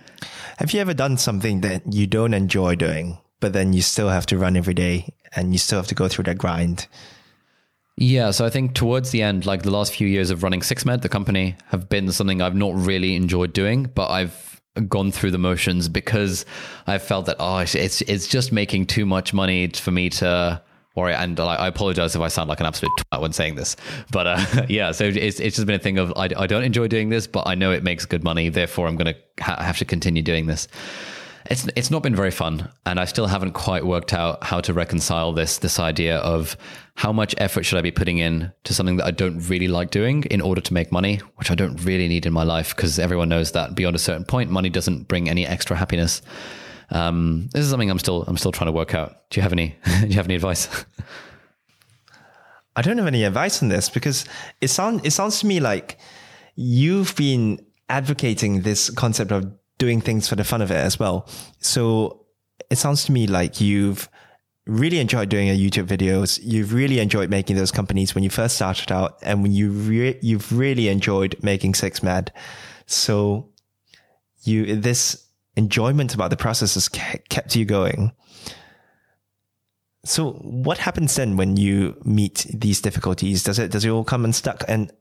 [0.57, 4.25] Have you ever done something that you don't enjoy doing, but then you still have
[4.25, 6.87] to run every day and you still have to go through that grind?
[7.95, 11.03] Yeah, so I think towards the end, like the last few years of running SixMed,
[11.03, 14.52] the company, have been something I've not really enjoyed doing, but I've
[14.87, 16.45] gone through the motions because
[16.87, 20.61] I felt that oh, it's it's just making too much money for me to
[20.95, 21.13] worry.
[21.13, 23.75] And I apologize if I sound like an absolute twat when saying this,
[24.11, 26.87] but uh, yeah, so it's it's just been a thing of I, I don't enjoy
[26.87, 29.77] doing this, but I know it makes good money, therefore I'm going to ha- have
[29.79, 30.67] to continue doing this
[31.49, 34.73] it's it's not been very fun, and I still haven't quite worked out how to
[34.73, 36.55] reconcile this this idea of
[36.95, 39.91] how much effort should I be putting in to something that I don't really like
[39.91, 42.99] doing in order to make money, which I don't really need in my life because
[42.99, 46.21] everyone knows that beyond a certain point, money doesn't bring any extra happiness.
[46.91, 49.29] Um, this is something I'm still I'm still trying to work out.
[49.29, 50.69] Do you have any Do you have any advice?
[52.75, 54.25] I don't have any advice on this because
[54.61, 55.97] it sounds it sounds to me like
[56.55, 59.51] you've been advocating this concept of
[59.83, 61.27] doing things for the fun of it as well.
[61.59, 62.25] So
[62.69, 64.07] it sounds to me like you've
[64.65, 66.39] really enjoyed doing your YouTube videos.
[66.41, 70.19] You've really enjoyed making those companies when you first started out, and when you re-
[70.21, 72.29] you've really enjoyed making SixMed.
[72.85, 73.49] So
[74.43, 78.13] you this enjoyment about the process has kept you going.
[80.05, 83.43] So what happens then when you meet these difficulties?
[83.43, 84.63] Does it does it all come unstuck?
[84.69, 84.91] And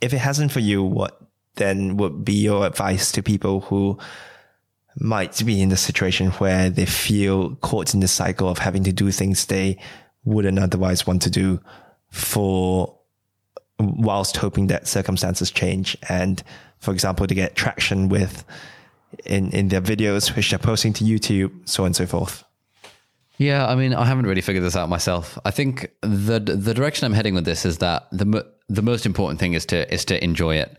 [0.00, 1.20] if it hasn't for you, what
[1.56, 3.98] then would be your advice to people who
[4.98, 8.92] might be in the situation where they feel caught in the cycle of having to
[8.92, 9.78] do things they
[10.24, 11.60] wouldn't otherwise want to do
[12.10, 12.96] for
[13.78, 16.44] whilst hoping that circumstances change and
[16.78, 18.44] for example to get traction with
[19.24, 22.44] in in their videos which they're posting to YouTube so on and so forth
[23.36, 25.38] Yeah, I mean, I haven't really figured this out myself.
[25.44, 29.40] I think the the direction I'm heading with this is that the the most important
[29.40, 30.78] thing is to is to enjoy it.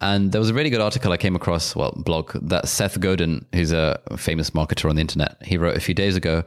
[0.00, 3.44] And there was a really good article I came across, well, blog that Seth Godin,
[3.52, 6.42] who's a famous marketer on the internet, he wrote a few days ago,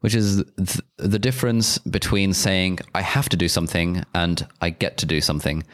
[0.00, 4.96] which is th- the difference between saying I have to do something and I get
[4.98, 5.64] to do something.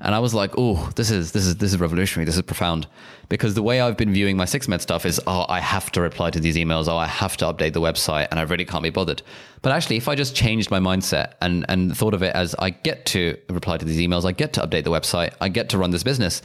[0.00, 2.26] And I was like, oh, this is this is this is revolutionary.
[2.26, 2.86] This is profound.
[3.28, 6.00] Because the way I've been viewing my six SixMed stuff is, oh, I have to
[6.00, 6.86] reply to these emails.
[6.86, 9.22] Oh, I have to update the website, and I really can't be bothered.
[9.62, 12.70] But actually, if I just changed my mindset and and thought of it as I
[12.70, 15.78] get to reply to these emails, I get to update the website, I get to
[15.78, 16.42] run this business,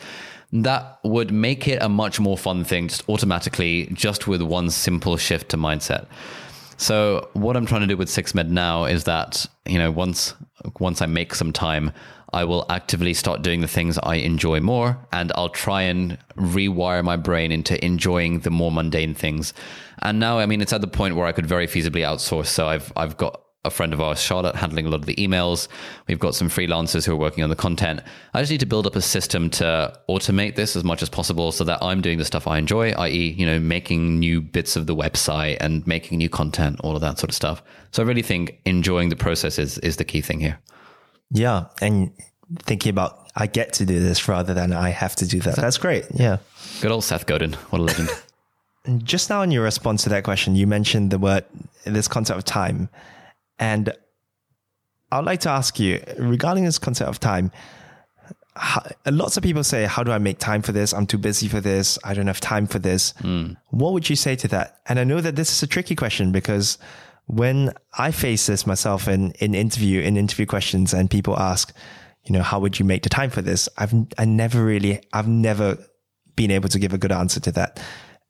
[0.54, 5.18] that would make it a much more fun thing, just automatically, just with one simple
[5.18, 6.08] shift to mindset.
[6.82, 10.34] So what I'm trying to do with SixMed now is that you know once
[10.80, 11.92] once I make some time,
[12.34, 17.04] I will actively start doing the things I enjoy more, and I'll try and rewire
[17.04, 19.54] my brain into enjoying the more mundane things.
[20.02, 22.48] And now, I mean, it's at the point where I could very feasibly outsource.
[22.48, 25.68] So I've I've got a friend of ours, Charlotte, handling a lot of the emails.
[26.08, 28.02] We've got some freelancers who are working on the content.
[28.34, 31.52] I just need to build up a system to automate this as much as possible
[31.52, 34.88] so that I'm doing the stuff I enjoy, i.e., you know, making new bits of
[34.88, 37.62] the website and making new content, all of that sort of stuff.
[37.92, 40.60] So I really think enjoying the process is, is the key thing here.
[41.30, 41.66] Yeah.
[41.82, 42.12] And
[42.64, 45.56] thinking about I get to do this rather than I have to do that.
[45.56, 46.06] That's great.
[46.14, 46.38] Yeah.
[46.82, 47.54] Good old Seth Godin.
[47.70, 48.10] What a legend.
[49.04, 51.46] Just now in your response to that question, you mentioned the word,
[51.86, 52.90] this concept of time.
[53.60, 53.94] And
[55.12, 57.52] I'd like to ask you regarding this concept of time,
[58.56, 60.94] how, lots of people say, How do I make time for this?
[60.94, 61.98] I'm too busy for this.
[62.04, 63.14] I don't have time for this.
[63.22, 63.54] Hmm.
[63.70, 64.80] What would you say to that?
[64.88, 66.78] And I know that this is a tricky question because
[67.28, 71.74] when I face this myself in, in interview, in interview questions and people ask,
[72.26, 73.70] you know, how would you make the time for this?
[73.78, 75.78] I've, I never really, I've never
[76.36, 77.82] been able to give a good answer to that.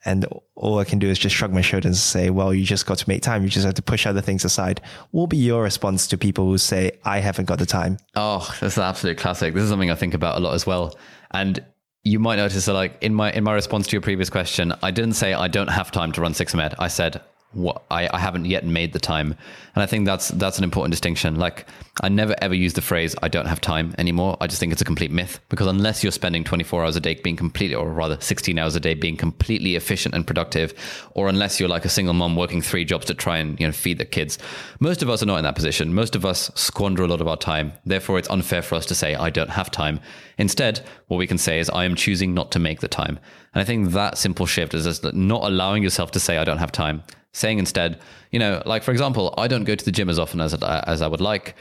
[0.04, 2.86] And all I can do is just shrug my shoulders and say, well, you just
[2.86, 3.44] got to make time.
[3.44, 4.82] You just have to push other things aside.
[5.12, 7.98] What will be your response to people who say, I haven't got the time?
[8.16, 9.54] Oh, that's an absolute classic.
[9.54, 10.96] This is something I think about a lot as well.
[11.32, 11.64] And
[12.04, 14.92] you might notice that like in my in my response to your previous question, I
[14.92, 16.74] didn't say I don't have time to run SixMed.
[16.80, 17.22] I said
[17.54, 19.36] what I, I haven't yet made the time.
[19.76, 21.36] And I think that's that's an important distinction.
[21.36, 21.66] Like
[22.02, 24.38] I never ever use the phrase I don't have time anymore.
[24.40, 27.16] I just think it's a complete myth because unless you're spending 24 hours a day
[27.16, 30.74] being completely or rather 16 hours a day being completely efficient and productive
[31.12, 33.74] or unless you're like a single mom working three jobs to try and you know
[33.74, 34.38] feed the kids.
[34.80, 35.94] Most of us are not in that position.
[35.94, 37.74] Most of us squander a lot of our time.
[37.86, 40.00] Therefore it's unfair for us to say I don't have time.
[40.38, 43.20] Instead, what we can say is I am choosing not to make the time.
[43.54, 46.58] And I think that simple shift is just not allowing yourself to say I don't
[46.58, 48.00] have time saying instead,
[48.32, 51.02] you know, like for example, I don't go to the gym as often as as
[51.02, 51.56] I would like.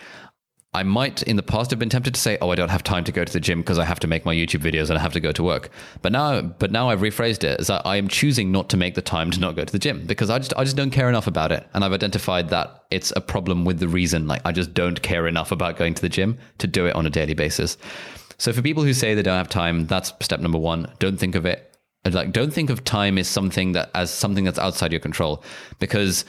[0.73, 3.03] I might in the past have been tempted to say, "Oh, I don't have time
[3.03, 5.03] to go to the gym because I have to make my YouTube videos and I
[5.03, 8.07] have to go to work." But now, but now I've rephrased it as I am
[8.07, 10.55] choosing not to make the time to not go to the gym because I just
[10.57, 13.81] I just don't care enough about it, and I've identified that it's a problem with
[13.81, 14.29] the reason.
[14.29, 17.05] Like I just don't care enough about going to the gym to do it on
[17.05, 17.77] a daily basis.
[18.39, 20.87] So for people who say they don't have time, that's step number one.
[21.01, 21.70] Don't think of it
[22.07, 25.43] like don't think of time as something that as something that's outside your control
[25.79, 26.25] because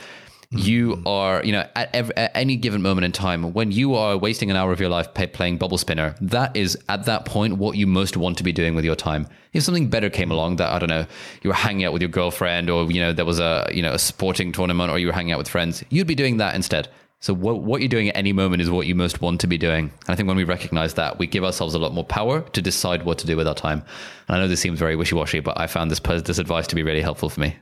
[0.52, 1.08] you mm-hmm.
[1.08, 4.52] are you know at, every, at, any given moment in time when you are wasting
[4.52, 7.78] an hour of your life pay, playing bubble spinner that is at that point what
[7.78, 9.28] you most want to be doing with your time.
[9.54, 11.06] If something better came along that i don't know
[11.42, 13.94] you were hanging out with your girlfriend or you know there was a you know
[13.94, 16.90] a sporting tournament or you were hanging out with friends you'd be doing that instead
[17.22, 19.58] so what what you're doing at any moment is what you most want to be
[19.58, 19.86] doing.
[19.86, 22.62] And I think when we recognize that, we give ourselves a lot more power to
[22.62, 23.84] decide what to do with our time.
[24.28, 26.82] And I know this seems very wishy-washy, but I found this this advice to be
[26.82, 27.56] really helpful for me.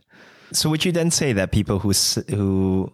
[0.53, 1.91] So would you then say that people who
[2.29, 2.93] who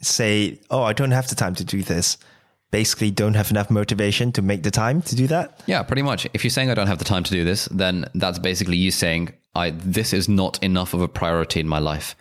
[0.00, 2.18] say, "Oh, I don't have the time to do this,"
[2.72, 5.62] basically don't have enough motivation to make the time to do that?
[5.66, 6.26] Yeah, pretty much.
[6.34, 8.90] If you're saying I don't have the time to do this, then that's basically you
[8.90, 12.16] saying I this is not enough of a priority in my life.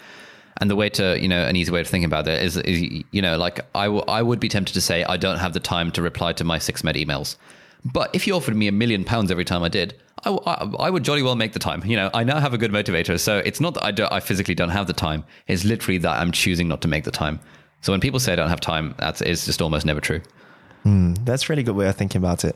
[0.62, 3.04] And the way to, you know, an easy way of thinking about it is, is
[3.12, 5.60] you know, like I, w- I would be tempted to say, I don't have the
[5.60, 7.36] time to reply to my SixMed emails.
[7.84, 11.04] But if you offered me a million pounds every time I did, I, I, would
[11.04, 11.84] jolly well make the time.
[11.84, 13.19] You know, I now have a good motivator.
[13.19, 15.24] So it's not that I, don't, I physically don't have the time.
[15.47, 17.39] It's literally that I'm choosing not to make the time.
[17.82, 20.21] So when people say I don't have time, that's just almost never true.
[20.86, 22.56] Mm, that's a really good way of thinking about it.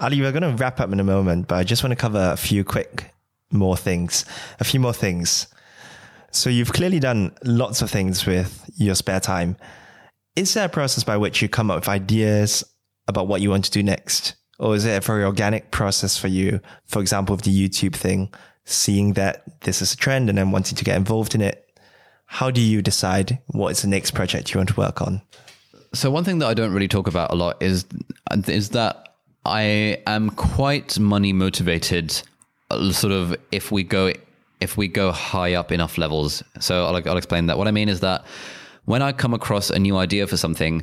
[0.00, 2.30] Ali, we're going to wrap up in a moment, but I just want to cover
[2.32, 3.14] a few quick
[3.52, 4.24] more things,
[4.58, 5.46] a few more things.
[6.36, 9.56] So you've clearly done lots of things with your spare time.
[10.36, 12.62] Is there a process by which you come up with ideas
[13.08, 14.36] about what you want to do next?
[14.58, 16.60] Or is it a very organic process for you?
[16.84, 18.34] For example, with the YouTube thing,
[18.66, 21.80] seeing that this is a trend and then wanting to get involved in it.
[22.26, 25.22] How do you decide what is the next project you want to work on?
[25.94, 27.86] So one thing that I don't really talk about a lot is
[28.46, 29.14] is that
[29.46, 32.20] I am quite money motivated.
[32.70, 34.12] Uh, sort of, if we go
[34.60, 36.42] if we go high up enough levels.
[36.60, 37.58] So I'll, I'll explain that.
[37.58, 38.24] What I mean is that
[38.84, 40.82] when I come across a new idea for something,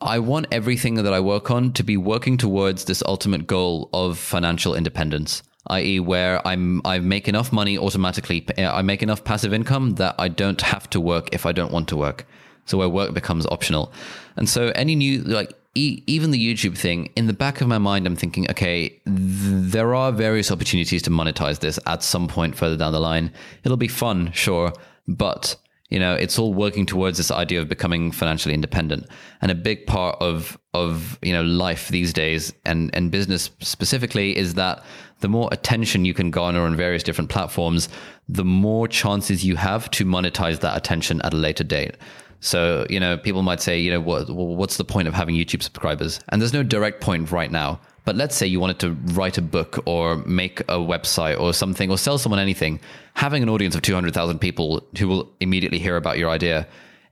[0.00, 4.18] I want everything that I work on to be working towards this ultimate goal of
[4.18, 9.92] financial independence, i.e., where I'm I make enough money automatically, I make enough passive income
[9.92, 12.26] that I don't have to work if I don't want to work.
[12.66, 13.92] So where work becomes optional,
[14.36, 18.06] and so any new like even the YouTube thing, in the back of my mind,
[18.06, 22.76] I'm thinking, okay, th- there are various opportunities to monetize this at some point further
[22.76, 23.32] down the line.
[23.64, 24.72] It'll be fun, sure,
[25.06, 25.56] but
[25.90, 29.06] you know, it's all working towards this idea of becoming financially independent.
[29.40, 34.36] And a big part of of you know life these days and and business specifically
[34.36, 34.84] is that
[35.20, 37.88] the more attention you can garner on various different platforms,
[38.28, 41.96] the more chances you have to monetize that attention at a later date.
[42.40, 45.62] So, you know, people might say, you know, what, what's the point of having YouTube
[45.62, 46.20] subscribers?
[46.28, 47.80] And there's no direct point right now.
[48.04, 51.90] But let's say you wanted to write a book or make a website or something
[51.90, 52.80] or sell someone anything.
[53.14, 56.66] Having an audience of 200,000 people who will immediately hear about your idea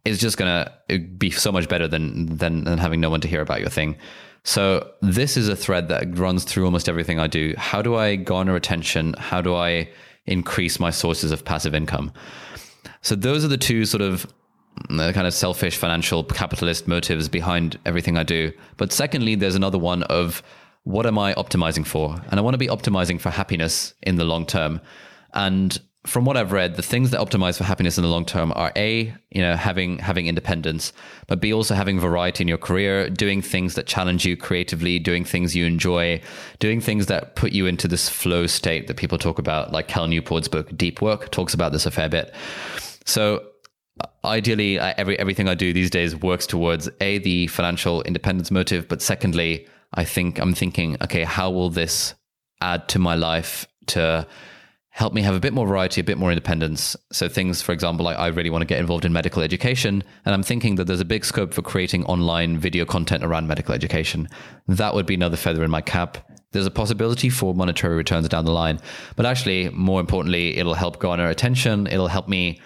[0.07, 3.29] is just going to be so much better than, than, than having no one to
[3.29, 3.97] hear about your thing.
[4.45, 7.53] So this is a thread that runs through almost everything I do.
[7.59, 9.15] How do I garner attention?
[9.19, 9.91] How do I
[10.25, 12.13] increase my sources of passive income?
[13.03, 14.33] So those are the two sort of
[14.89, 18.53] the kind of selfish financial capitalist motives behind everything I do.
[18.77, 20.43] But secondly, there's another one of
[20.85, 22.21] what am I optimizing for?
[22.31, 24.81] And I want to be optimizing for happiness in the long term.
[25.35, 28.53] And from what I've read, the things that optimize for happiness in the long term
[28.55, 30.93] are a, you know, having having independence,
[31.27, 35.25] but b also having variety in your career, doing things that challenge you creatively, doing
[35.25, 36.21] things you enjoy,
[36.61, 40.07] doing things that put you into this flow state that people talk about, like Cal
[40.07, 42.33] Newport's book Deep Work talks about this a fair bit.
[43.05, 43.45] So
[44.25, 48.89] ideally, uh, every everything I do these days works towards a the financial independence motive,
[48.89, 52.15] but secondly, I think I'm thinking, okay, how will this
[52.61, 54.27] add to my life to
[54.97, 56.97] help me have a bit more variety, a bit more independence.
[57.13, 60.35] So things, for example, like I really want to get involved in medical education, and
[60.35, 64.27] I'm thinking that there's a big scope for creating online video content around medical education.
[64.69, 66.27] That would be another feather in my cap.
[66.53, 68.81] There's a possibility for monetary returns down the line,
[69.17, 71.87] but actually, more importantly, it'll help garner attention.
[71.87, 72.59] It'll help me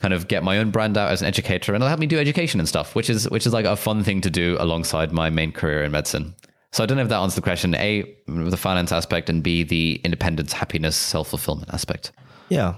[0.00, 2.18] kind of get my own brand out as an educator, and it'll help me do
[2.18, 5.30] education and stuff, which is which is like a fun thing to do alongside my
[5.30, 6.34] main career in medicine.
[6.72, 7.74] So I don't know if that answers the question.
[7.74, 12.12] A, the finance aspect, and B, the independence, happiness, self fulfillment aspect.
[12.48, 12.76] Yeah.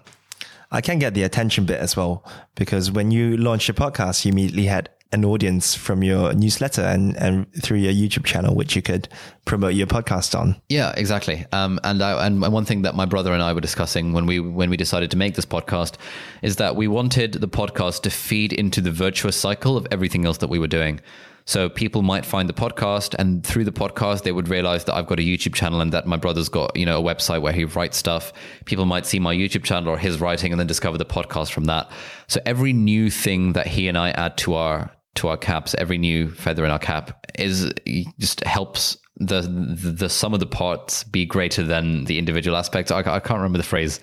[0.71, 4.33] I can get the attention bit as well because when you launched your podcast, you
[4.33, 8.83] immediately had an audience from your newsletter and, and through your YouTube channel, which you
[8.83, 9.09] could
[9.44, 10.61] promote your podcast on.
[10.68, 11.46] Yeah, exactly.
[11.53, 14.40] Um, and I, and one thing that my brother and I were discussing when we
[14.40, 15.96] when we decided to make this podcast
[16.42, 20.38] is that we wanted the podcast to feed into the virtuous cycle of everything else
[20.38, 21.01] that we were doing.
[21.44, 25.07] So people might find the podcast and through the podcast, they would realize that I've
[25.07, 27.64] got a YouTube channel and that my brother's got, you know, a website where he
[27.64, 28.33] writes stuff.
[28.64, 31.64] People might see my YouTube channel or his writing and then discover the podcast from
[31.64, 31.90] that.
[32.29, 35.98] So every new thing that he and I add to our, to our caps, every
[35.98, 37.72] new feather in our cap is
[38.18, 42.90] just helps the, the, sum of the parts be greater than the individual aspects.
[42.90, 44.01] I, I can't remember the phrase.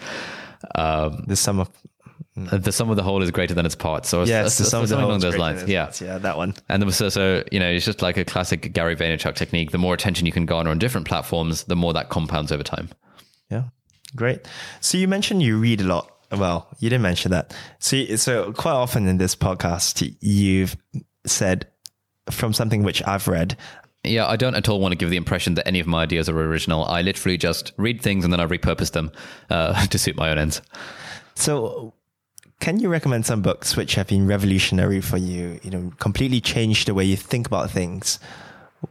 [0.75, 1.69] Um, the sum of
[2.35, 4.07] the sum of the whole is greater than its parts.
[4.07, 5.67] So yes, the sum of the whole along those lines.
[5.67, 6.01] Yeah, parts.
[6.01, 6.53] yeah, that one.
[6.69, 9.71] And so, so you know, it's just like a classic Gary Vaynerchuk technique.
[9.71, 12.89] The more attention you can garner on different platforms, the more that compounds over time.
[13.49, 13.63] Yeah,
[14.15, 14.47] great.
[14.79, 16.18] So you mentioned you read a lot.
[16.31, 17.55] Well, you didn't mention that.
[17.79, 20.77] So, so quite often in this podcast, you've
[21.25, 21.67] said
[22.29, 23.57] from something which I've read.
[24.03, 26.29] Yeah, I don't at all want to give the impression that any of my ideas
[26.29, 26.85] are original.
[26.85, 29.11] I literally just read things and then I repurpose them
[29.49, 30.61] uh, to suit my own ends.
[31.35, 31.93] So,
[32.59, 35.59] can you recommend some books which have been revolutionary for you?
[35.63, 38.19] You know, completely changed the way you think about things.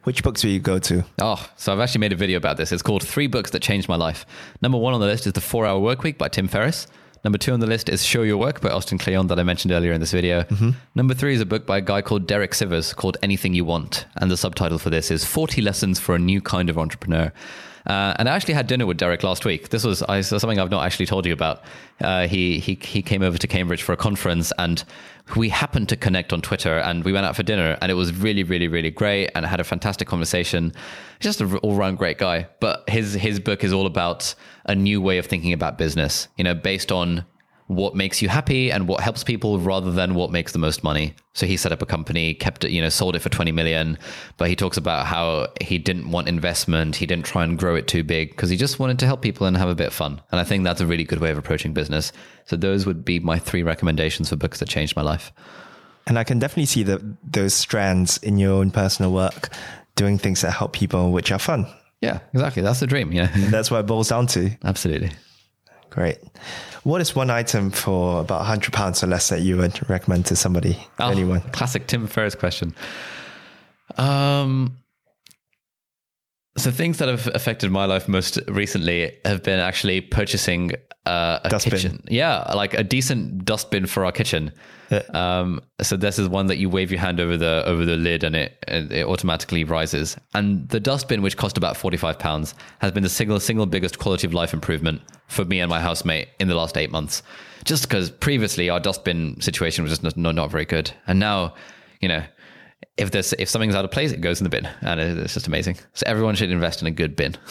[0.04, 1.04] Which books will you go to?
[1.20, 2.72] Oh, so I've actually made a video about this.
[2.72, 4.26] It's called Three Books That Changed My Life.
[4.60, 6.86] Number one on the list is The Four Hour Work Week by Tim Ferriss.
[7.24, 9.72] Number two on the list is Show Your Work by Austin Kleon that I mentioned
[9.72, 10.42] earlier in this video.
[10.42, 10.70] Mm-hmm.
[10.94, 14.06] Number three is a book by a guy called Derek Sivers called Anything You Want.
[14.16, 17.32] And the subtitle for this is 40 Lessons for a New Kind of Entrepreneur.
[17.88, 19.70] Uh, and I actually had dinner with Derek last week.
[19.70, 21.62] This was I, something I've not actually told you about.
[22.00, 24.84] Uh, he he he came over to Cambridge for a conference, and
[25.36, 28.12] we happened to connect on Twitter, and we went out for dinner, and it was
[28.12, 30.72] really really really great, and had a fantastic conversation.
[31.18, 32.48] He's Just an all round great guy.
[32.60, 34.34] But his his book is all about
[34.66, 36.28] a new way of thinking about business.
[36.36, 37.24] You know, based on
[37.68, 41.14] what makes you happy and what helps people rather than what makes the most money.
[41.34, 43.98] So he set up a company, kept it, you know, sold it for 20 million,
[44.38, 46.96] but he talks about how he didn't want investment.
[46.96, 49.46] He didn't try and grow it too big because he just wanted to help people
[49.46, 50.20] and have a bit of fun.
[50.32, 52.10] And I think that's a really good way of approaching business.
[52.46, 55.30] So those would be my three recommendations for books that changed my life.
[56.06, 59.50] And I can definitely see the, those strands in your own personal work,
[59.94, 61.66] doing things that help people, which are fun.
[62.00, 62.62] Yeah, exactly.
[62.62, 63.12] That's the dream.
[63.12, 63.30] Yeah.
[63.50, 64.50] that's what it boils down to.
[64.64, 65.10] Absolutely.
[65.90, 66.18] Great.
[66.84, 70.36] What is one item for about hundred pounds or less that you would recommend to
[70.36, 71.40] somebody, oh, anyone?
[71.52, 72.74] Classic Tim Ferriss question.
[73.96, 74.78] Um,
[76.58, 80.72] so things that have affected my life most recently have been actually purchasing
[81.06, 81.72] uh, a dustbin.
[81.72, 82.04] kitchen.
[82.08, 84.52] Yeah, like a decent dustbin for our kitchen.
[84.90, 85.02] Yeah.
[85.12, 88.24] Um, so this is one that you wave your hand over the over the lid
[88.24, 90.16] and it it automatically rises.
[90.34, 93.98] And the dustbin, which cost about forty five pounds, has been the single single biggest
[93.98, 97.22] quality of life improvement for me and my housemate in the last eight months.
[97.64, 101.54] Just because previously our dustbin situation was just not, not very good, and now,
[102.00, 102.22] you know,
[102.96, 105.46] if there's if something's out of place, it goes in the bin, and it's just
[105.46, 105.76] amazing.
[105.94, 107.36] So everyone should invest in a good bin.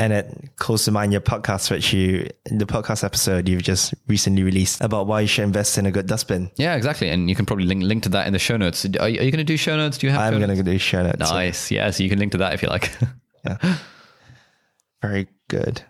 [0.00, 4.44] And it calls to mind your podcast, which you, the podcast episode you've just recently
[4.44, 6.52] released about why you should invest in a good dustbin.
[6.54, 7.08] Yeah, exactly.
[7.08, 8.84] And you can probably link, link to that in the show notes.
[8.84, 9.98] Are, are you, going to do show notes?
[9.98, 10.32] Do you have?
[10.32, 11.18] I'm going to do show notes.
[11.18, 11.58] Nice.
[11.58, 11.74] So.
[11.74, 11.90] Yeah.
[11.90, 12.92] So you can link to that if you like.
[13.44, 13.76] yeah.
[15.02, 15.82] Very good.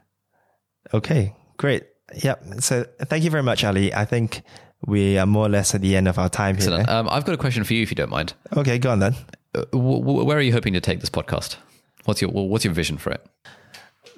[0.95, 1.35] Okay.
[1.59, 1.85] Great.
[2.15, 2.45] Yep.
[2.61, 3.93] So thank you very much, Ali.
[3.93, 4.41] I think
[4.87, 6.89] we are more or less at the end of our time Excellent.
[6.89, 6.97] here.
[6.97, 8.35] Um, I've got a question for you, if you don't mind.
[8.57, 9.15] Okay, go on then.
[9.55, 11.57] Uh, w- w- where are you hoping to take this podcast?
[12.05, 13.27] What's your What's your vision for it?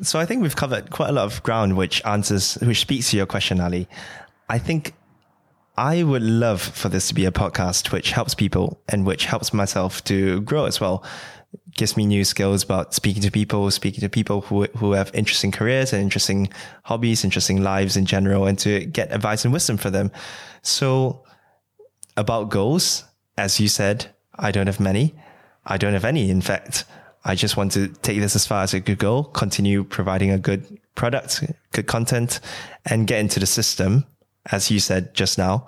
[0.03, 3.16] So I think we've covered quite a lot of ground, which answers, which speaks to
[3.16, 3.87] your question, Ali.
[4.49, 4.95] I think
[5.76, 9.53] I would love for this to be a podcast which helps people and which helps
[9.53, 11.05] myself to grow as well.
[11.76, 15.51] Gives me new skills about speaking to people, speaking to people who, who have interesting
[15.53, 16.49] careers and interesting
[16.85, 20.11] hobbies, interesting lives in general, and to get advice and wisdom for them.
[20.63, 21.25] So
[22.17, 23.05] about goals,
[23.37, 25.15] as you said, I don't have many.
[25.65, 26.85] I don't have any, in fact.
[27.25, 30.39] I just want to take this as far as it could go, continue providing a
[30.39, 32.41] good product, good content,
[32.87, 34.07] and get into the system,
[34.51, 35.67] as you said just now,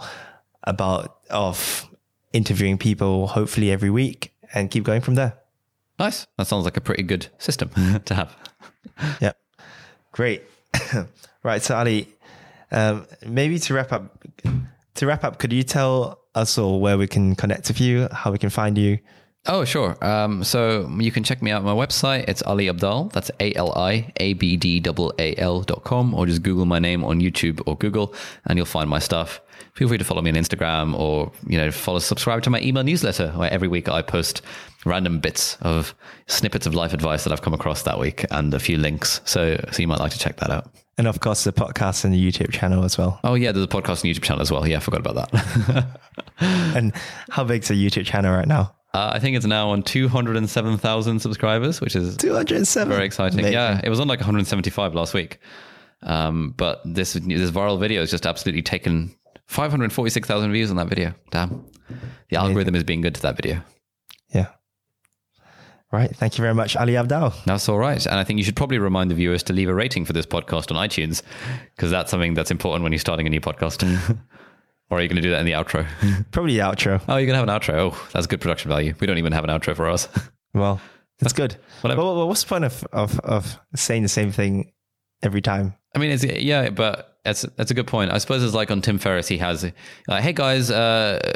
[0.64, 1.88] about of
[2.32, 5.36] interviewing people, hopefully every week, and keep going from there.
[5.98, 6.26] Nice.
[6.38, 7.70] That sounds like a pretty good system
[8.04, 8.34] to have.
[9.20, 9.32] Yeah,
[10.12, 10.42] great.
[11.42, 12.08] right, so Ali,
[12.70, 14.24] um, maybe to wrap up,
[15.02, 18.30] to wrap up, could you tell us all where we can connect with you, how
[18.30, 19.00] we can find you?
[19.46, 19.96] Oh, sure.
[20.04, 22.28] Um, so you can check me out on my website.
[22.28, 23.12] It's Ali Abdaal.
[23.12, 24.80] That's A L I A B D
[25.18, 28.64] A L dot com, or just Google my name on YouTube or Google, and you'll
[28.64, 29.40] find my stuff.
[29.74, 32.84] Feel free to follow me on Instagram or you know follow subscribe to my email
[32.84, 34.42] newsletter where every week I post
[34.84, 35.96] random bits of
[36.28, 39.20] snippets of life advice that I've come across that week and a few links.
[39.24, 40.81] So so you might like to check that out.
[40.98, 43.18] And of course, the podcast and the YouTube channel as well.
[43.24, 44.66] Oh yeah, there's a podcast and YouTube channel as well.
[44.66, 45.98] Yeah, I forgot about that.
[46.40, 46.92] and
[47.30, 48.74] how big's the YouTube channel right now?
[48.94, 52.92] Uh, I think it's now on 207,000 subscribers, which is 207.
[52.92, 53.38] Very exciting.
[53.38, 53.54] Amazing.
[53.54, 55.38] Yeah, it was on like 175 last week.
[56.02, 59.14] Um, but this this viral video has just absolutely taken
[59.46, 61.14] 546,000 views on that video.
[61.30, 61.64] Damn.
[62.28, 63.62] The algorithm is being good to that video.
[64.34, 64.48] Yeah.
[65.92, 66.14] Right.
[66.16, 67.34] Thank you very much, Ali Abdaal.
[67.44, 68.04] That's all right.
[68.06, 70.24] And I think you should probably remind the viewers to leave a rating for this
[70.24, 71.22] podcast on iTunes
[71.76, 73.82] because that's something that's important when you're starting a new podcast.
[74.90, 75.86] or are you going to do that in the outro?
[76.30, 76.98] Probably the outro.
[77.08, 77.92] Oh, you're going to have an outro.
[77.92, 78.94] Oh, that's good production value.
[79.00, 80.08] We don't even have an outro for us.
[80.54, 80.80] well,
[81.18, 81.56] that's good.
[81.84, 84.72] Well, what's the point of, of, of saying the same thing
[85.22, 85.74] every time?
[85.94, 88.10] I mean, it's, yeah, but that's that's a good point.
[88.10, 89.28] I suppose it's like on Tim Ferriss.
[89.28, 89.64] He has,
[90.08, 91.32] like, hey guys, uh,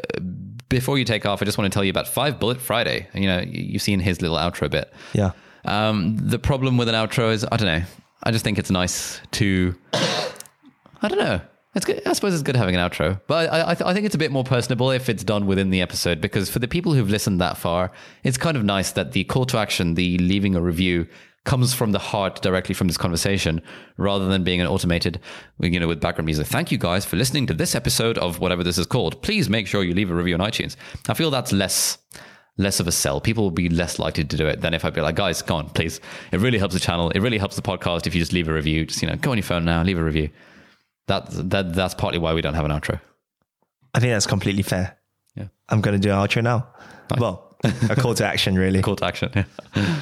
[0.69, 3.09] before you take off, I just want to tell you about Five Bullet Friday.
[3.15, 4.93] You know, you've seen his little outro bit.
[5.13, 5.33] Yeah.
[5.65, 7.83] Um, the problem with an outro is, I don't know.
[8.23, 11.41] I just think it's nice to, I don't know.
[11.75, 12.03] It's good.
[12.07, 14.19] I suppose it's good having an outro, but I, I, th- I, think it's a
[14.19, 17.39] bit more personable if it's done within the episode because for the people who've listened
[17.43, 17.93] that far,
[18.25, 21.07] it's kind of nice that the call to action, the leaving a review,
[21.47, 23.63] comes from the heart directly from this conversation
[23.97, 25.21] rather than being an automated,
[25.61, 26.47] you know, with background music.
[26.47, 29.23] Thank you guys for listening to this episode of whatever this is called.
[29.23, 30.77] Please make sure you leave a review on iTunes.
[31.09, 31.99] I feel that's less
[32.59, 33.21] less of a sell.
[33.21, 35.57] People will be less likely to do it than if I'd be like, guys, go
[35.57, 36.01] on, please.
[36.33, 37.11] It really helps the channel.
[37.11, 38.87] It really helps the podcast if you just leave a review.
[38.87, 40.31] Just, you know, go on your phone now, leave a review.
[41.07, 43.01] That, that that's partly why we don't have an outro.
[43.95, 44.97] I think that's completely fair.
[45.37, 45.49] Yeah.
[45.69, 46.67] I'm going to do an outro now.
[47.11, 47.21] Nice.
[47.21, 47.57] Well,
[47.91, 48.83] a call to action, really.
[48.83, 49.31] call to action.
[49.35, 50.01] Yeah.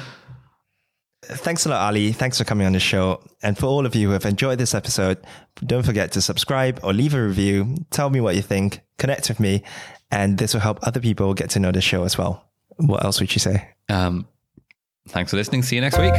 [1.27, 2.11] Thanks a lot, Ali.
[2.11, 3.21] Thanks for coming on the show.
[3.41, 5.17] And for all of you who have enjoyed this episode,
[5.65, 7.75] don't forget to subscribe or leave a review.
[7.89, 8.81] Tell me what you think.
[8.97, 9.63] Connect with me.
[10.11, 12.45] And this will help other people get to know the show as well.
[12.77, 13.69] What else would you say?
[13.89, 14.27] Um,
[15.07, 15.63] thanks for listening.
[15.63, 16.13] See you next week.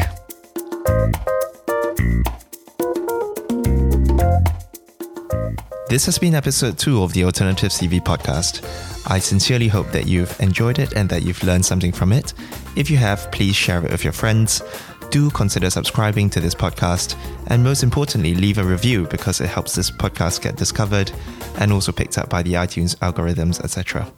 [5.88, 8.64] This has been episode two of the Alternative CV podcast.
[9.08, 12.34] I sincerely hope that you've enjoyed it and that you've learned something from it.
[12.74, 14.62] If you have, please share it with your friends
[15.10, 17.16] do consider subscribing to this podcast
[17.48, 21.12] and most importantly, leave a review because it helps this podcast get discovered
[21.58, 24.10] and also picked up by the iTunes algorithms, etc.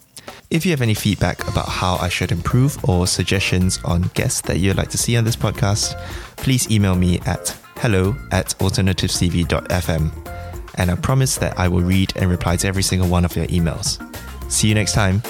[0.51, 4.59] If you have any feedback about how I should improve or suggestions on guests that
[4.59, 5.99] you'd like to see on this podcast,
[6.37, 10.11] please email me at hello at alternativecv.fm.
[10.77, 13.47] And I promise that I will read and reply to every single one of your
[13.47, 14.01] emails.
[14.51, 15.23] See you next time.